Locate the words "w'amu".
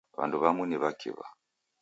0.43-0.63